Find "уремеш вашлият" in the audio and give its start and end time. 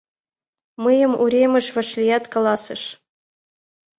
1.23-2.23